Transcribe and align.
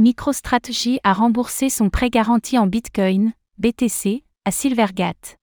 MicroStrategy 0.00 1.00
a 1.02 1.12
remboursé 1.12 1.68
son 1.70 1.90
prêt 1.90 2.08
garanti 2.08 2.56
en 2.56 2.68
Bitcoin, 2.68 3.32
BTC, 3.58 4.22
à 4.44 4.52
Silvergate. 4.52 5.38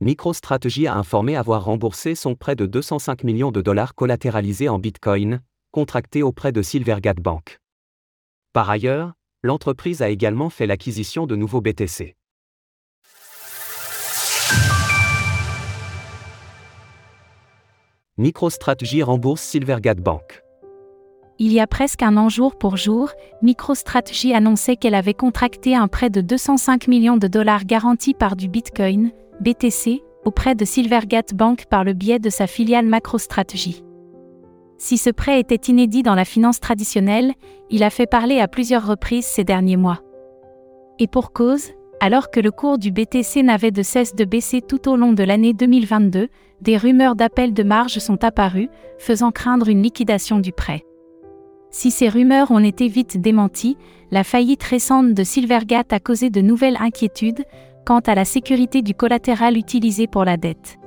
MicroStrategy 0.00 0.86
a 0.86 0.94
informé 0.94 1.34
avoir 1.34 1.64
remboursé 1.64 2.14
son 2.14 2.36
prêt 2.36 2.54
de 2.54 2.64
205 2.64 3.24
millions 3.24 3.50
de 3.50 3.60
dollars 3.60 3.96
collatéralisé 3.96 4.68
en 4.68 4.78
Bitcoin, 4.78 5.40
contracté 5.72 6.22
auprès 6.22 6.52
de 6.52 6.62
Silvergate 6.62 7.18
Bank. 7.18 7.58
Par 8.52 8.70
ailleurs, 8.70 9.14
l'entreprise 9.42 10.00
a 10.00 10.10
également 10.10 10.48
fait 10.48 10.68
l'acquisition 10.68 11.26
de 11.26 11.34
nouveaux 11.34 11.60
BTC. 11.60 12.14
MicroStrategy 18.16 19.02
rembourse 19.02 19.42
Silvergate 19.42 19.98
Bank. 19.98 20.45
Il 21.38 21.52
y 21.52 21.60
a 21.60 21.66
presque 21.66 22.02
un 22.02 22.16
an 22.16 22.30
jour 22.30 22.56
pour 22.56 22.78
jour, 22.78 23.10
MicroStrategy 23.42 24.32
annonçait 24.32 24.76
qu'elle 24.76 24.94
avait 24.94 25.12
contracté 25.12 25.74
un 25.74 25.86
prêt 25.86 26.08
de 26.08 26.22
205 26.22 26.88
millions 26.88 27.18
de 27.18 27.28
dollars 27.28 27.66
garanti 27.66 28.14
par 28.14 28.36
du 28.36 28.48
Bitcoin, 28.48 29.10
BTC, 29.40 30.02
auprès 30.24 30.54
de 30.54 30.64
Silvergate 30.64 31.34
Bank 31.34 31.66
par 31.66 31.84
le 31.84 31.92
biais 31.92 32.18
de 32.18 32.30
sa 32.30 32.46
filiale 32.46 32.86
MacroStrategy. 32.86 33.84
Si 34.78 34.96
ce 34.96 35.10
prêt 35.10 35.38
était 35.38 35.70
inédit 35.70 36.02
dans 36.02 36.14
la 36.14 36.24
finance 36.24 36.58
traditionnelle, 36.58 37.34
il 37.68 37.82
a 37.82 37.90
fait 37.90 38.06
parler 38.06 38.40
à 38.40 38.48
plusieurs 38.48 38.86
reprises 38.86 39.26
ces 39.26 39.44
derniers 39.44 39.76
mois. 39.76 40.00
Et 40.98 41.06
pour 41.06 41.34
cause, 41.34 41.72
alors 42.00 42.30
que 42.30 42.40
le 42.40 42.50
cours 42.50 42.78
du 42.78 42.92
BTC 42.92 43.42
n'avait 43.42 43.70
de 43.70 43.82
cesse 43.82 44.14
de 44.14 44.24
baisser 44.24 44.62
tout 44.62 44.88
au 44.88 44.96
long 44.96 45.12
de 45.12 45.22
l'année 45.22 45.52
2022, 45.52 46.28
des 46.62 46.76
rumeurs 46.78 47.14
d'appel 47.14 47.52
de 47.52 47.62
marge 47.62 47.98
sont 47.98 48.24
apparues, 48.24 48.70
faisant 48.96 49.32
craindre 49.32 49.68
une 49.68 49.82
liquidation 49.82 50.38
du 50.38 50.52
prêt. 50.52 50.85
Si 51.70 51.90
ces 51.90 52.08
rumeurs 52.08 52.50
ont 52.50 52.62
été 52.62 52.88
vite 52.88 53.20
démenties, 53.20 53.76
la 54.10 54.24
faillite 54.24 54.62
récente 54.62 55.14
de 55.14 55.24
Silvergate 55.24 55.92
a 55.92 56.00
causé 56.00 56.30
de 56.30 56.40
nouvelles 56.40 56.78
inquiétudes 56.80 57.44
quant 57.84 58.00
à 58.00 58.14
la 58.14 58.24
sécurité 58.24 58.82
du 58.82 58.94
collatéral 58.94 59.56
utilisé 59.56 60.06
pour 60.06 60.24
la 60.24 60.36
dette. 60.36 60.78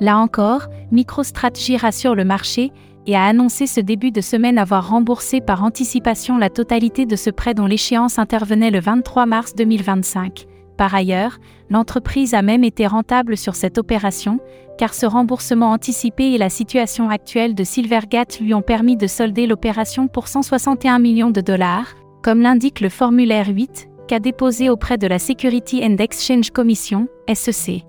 Là 0.00 0.18
encore, 0.18 0.66
MicroStrategy 0.90 1.76
rassure 1.76 2.14
le 2.14 2.24
marché 2.24 2.72
et 3.06 3.16
a 3.16 3.24
annoncé 3.24 3.66
ce 3.66 3.80
début 3.80 4.10
de 4.10 4.20
semaine 4.20 4.58
avoir 4.58 4.88
remboursé 4.88 5.40
par 5.40 5.64
anticipation 5.64 6.38
la 6.38 6.50
totalité 6.50 7.06
de 7.06 7.16
ce 7.16 7.30
prêt 7.30 7.54
dont 7.54 7.66
l'échéance 7.66 8.18
intervenait 8.18 8.70
le 8.70 8.80
23 8.80 9.26
mars 9.26 9.54
2025. 9.54 10.46
Par 10.76 10.94
ailleurs, 10.94 11.38
l'entreprise 11.70 12.34
a 12.34 12.42
même 12.42 12.64
été 12.64 12.86
rentable 12.86 13.36
sur 13.36 13.54
cette 13.54 13.78
opération, 13.78 14.40
car 14.78 14.94
ce 14.94 15.06
remboursement 15.06 15.70
anticipé 15.70 16.32
et 16.32 16.38
la 16.38 16.48
situation 16.48 17.10
actuelle 17.10 17.54
de 17.54 17.64
Silvergate 17.64 18.40
lui 18.40 18.54
ont 18.54 18.62
permis 18.62 18.96
de 18.96 19.06
solder 19.06 19.46
l'opération 19.46 20.08
pour 20.08 20.28
161 20.28 20.98
millions 20.98 21.30
de 21.30 21.40
dollars, 21.40 21.94
comme 22.22 22.40
l'indique 22.40 22.80
le 22.80 22.88
formulaire 22.88 23.48
8, 23.48 23.88
qu'a 24.08 24.18
déposé 24.18 24.70
auprès 24.70 24.98
de 24.98 25.06
la 25.06 25.18
Security 25.18 25.82
and 25.84 25.96
Exchange 25.98 26.50
Commission, 26.50 27.08
SEC. 27.32 27.84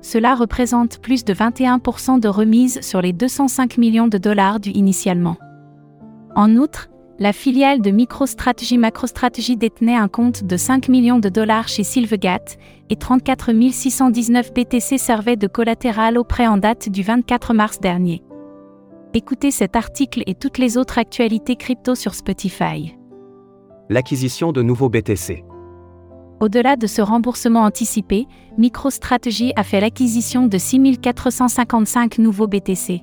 Cela 0.00 0.34
représente 0.34 0.98
plus 0.98 1.24
de 1.24 1.32
21% 1.32 2.20
de 2.20 2.28
remise 2.28 2.80
sur 2.82 3.00
les 3.00 3.14
205 3.14 3.78
millions 3.78 4.08
de 4.08 4.18
dollars 4.18 4.60
du 4.60 4.70
initialement. 4.70 5.36
En 6.36 6.56
outre, 6.56 6.90
la 7.18 7.32
filiale 7.32 7.80
de 7.80 7.90
MicroStrategy 7.90 8.76
MacroStrategy 8.76 9.56
détenait 9.56 9.94
un 9.94 10.08
compte 10.08 10.42
de 10.42 10.56
5 10.56 10.88
millions 10.88 11.20
de 11.20 11.28
dollars 11.28 11.68
chez 11.68 11.84
Silvergate 11.84 12.58
et 12.90 12.96
34 12.96 13.52
619 13.70 14.52
BTC 14.52 14.98
servaient 14.98 15.36
de 15.36 15.46
collatéral 15.46 16.18
au 16.18 16.24
prêt 16.24 16.48
en 16.48 16.56
date 16.56 16.88
du 16.88 17.02
24 17.02 17.54
mars 17.54 17.78
dernier. 17.80 18.22
Écoutez 19.14 19.52
cet 19.52 19.76
article 19.76 20.24
et 20.26 20.34
toutes 20.34 20.58
les 20.58 20.76
autres 20.76 20.98
actualités 20.98 21.54
crypto 21.54 21.94
sur 21.94 22.14
Spotify. 22.14 22.96
L'acquisition 23.88 24.50
de 24.50 24.62
nouveaux 24.62 24.88
BTC. 24.88 25.44
Au-delà 26.40 26.74
de 26.74 26.88
ce 26.88 27.00
remboursement 27.00 27.62
anticipé, 27.62 28.26
MicroStrategy 28.58 29.52
a 29.54 29.62
fait 29.62 29.80
l'acquisition 29.80 30.48
de 30.48 30.58
6455 30.58 32.18
nouveaux 32.18 32.48
BTC. 32.48 33.02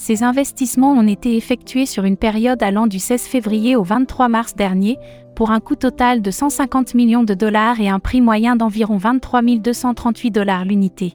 Ces 0.00 0.22
investissements 0.22 0.92
ont 0.92 1.08
été 1.08 1.36
effectués 1.36 1.84
sur 1.84 2.04
une 2.04 2.16
période 2.16 2.62
allant 2.62 2.86
du 2.86 3.00
16 3.00 3.22
février 3.22 3.74
au 3.74 3.82
23 3.82 4.28
mars 4.28 4.54
dernier, 4.54 4.96
pour 5.34 5.50
un 5.50 5.58
coût 5.58 5.74
total 5.74 6.22
de 6.22 6.30
150 6.30 6.94
millions 6.94 7.24
de 7.24 7.34
dollars 7.34 7.80
et 7.80 7.88
un 7.88 7.98
prix 7.98 8.20
moyen 8.20 8.54
d'environ 8.54 8.96
23 8.96 9.42
238 9.42 10.30
dollars 10.30 10.64
l'unité. 10.64 11.14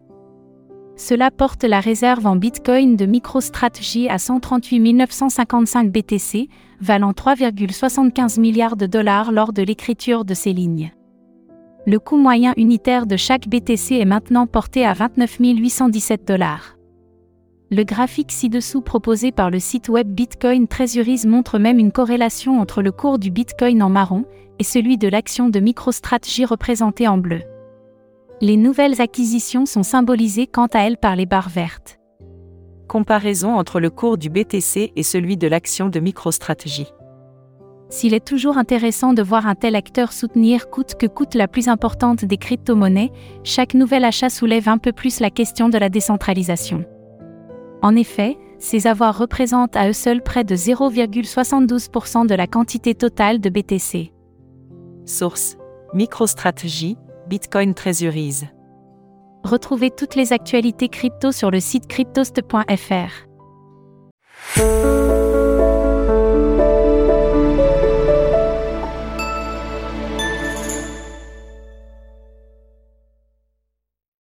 Cela 0.97 1.31
porte 1.31 1.63
la 1.63 1.79
réserve 1.79 2.27
en 2.27 2.35
Bitcoin 2.35 2.97
de 2.97 3.05
MicroStrategy 3.05 4.09
à 4.09 4.17
138 4.17 4.94
955 4.94 5.89
BTC, 5.89 6.50
valant 6.81 7.13
3,75 7.13 8.38
milliards 8.41 8.75
de 8.75 8.85
dollars 8.85 9.31
lors 9.31 9.53
de 9.53 9.63
l'écriture 9.63 10.25
de 10.25 10.33
ces 10.33 10.51
lignes. 10.51 10.91
Le 11.88 12.00
coût 12.00 12.17
moyen 12.17 12.53
unitaire 12.57 13.05
de 13.05 13.15
chaque 13.15 13.47
BTC 13.47 13.95
est 13.95 14.05
maintenant 14.05 14.45
porté 14.45 14.85
à 14.85 14.91
29 14.91 15.38
817 15.39 16.27
dollars. 16.27 16.72
Le 17.73 17.84
graphique 17.84 18.31
ci-dessous 18.31 18.81
proposé 18.81 19.31
par 19.31 19.50
le 19.50 19.57
site 19.57 19.89
web 19.89 20.07
Bitcoin 20.07 20.67
Treasuries 20.67 21.25
montre 21.25 21.57
même 21.57 21.79
une 21.79 21.91
corrélation 21.91 22.59
entre 22.59 22.84
le 22.84 22.91
cours 22.91 23.17
du 23.17 23.31
Bitcoin 23.31 23.81
en 23.81 23.89
marron 23.89 24.25
et 24.59 24.63
celui 24.63 25.00
de 25.00 25.07
l'action 25.07 25.50
de 25.50 25.59
MicroStrategy 25.59 26.45
représentée 26.45 27.07
en 27.07 27.17
bleu. 27.17 27.41
Les 28.41 28.57
nouvelles 28.57 29.01
acquisitions 29.01 29.66
sont 29.66 29.81
symbolisées 29.81 30.45
quant 30.45 30.67
à 30.67 30.81
elles 30.81 30.97
par 30.97 31.16
les 31.16 31.25
barres 31.25 31.50
vertes. 31.50 31.97
Comparaison 32.88 33.56
entre 33.56 33.79
le 33.79 33.89
cours 33.89 34.19
du 34.19 34.29
BTC 34.29 34.94
et 34.95 35.03
celui 35.03 35.35
de 35.35 35.47
l'action 35.47 35.89
de 35.89 36.00
MicroStrategy. 36.00 36.94
S'il 37.89 38.13
est 38.13 38.28
toujours 38.28 38.59
intéressant 38.59 39.13
de 39.13 39.23
voir 39.23 39.47
un 39.47 39.56
tel 39.56 39.75
acteur 39.75 40.13
soutenir 40.13 40.69
coûte 40.69 40.94
que 40.94 41.07
coûte 41.07 41.33
la 41.33 41.47
plus 41.47 41.67
importante 41.67 42.23
des 42.23 42.38
crypto-monnaies, 42.38 43.12
chaque 43.44 43.73
nouvel 43.73 44.06
achat 44.06 44.29
soulève 44.29 44.69
un 44.69 44.78
peu 44.78 44.91
plus 44.91 45.19
la 45.19 45.31
question 45.31 45.69
de 45.69 45.79
la 45.79 45.89
décentralisation. 45.89 46.85
En 47.83 47.97
effet, 47.97 48.38
ces 48.59 48.88
avoirs 48.88 49.17
représentent 49.17 49.75
à 49.75 49.89
eux 49.89 49.94
seuls 49.94 50.23
près 50.23 50.45
de 50.45 50.55
0,72% 50.55 52.25
de 52.25 52.33
la 52.33 52.47
quantité 52.47 52.95
totale 52.95 53.41
de 53.41 53.49
BTC. 53.49 54.13
Source 55.05 55.57
MicroStrategy, 55.94 56.97
Bitcoin 57.27 57.73
Treasuries. 57.73 58.45
Retrouvez 59.44 59.91
toutes 59.91 60.16
les 60.16 60.31
actualités 60.31 60.88
crypto 60.88 61.33
sur 61.33 61.51
le 61.51 61.59
site 61.59 61.88
cryptost.fr. 61.88 63.27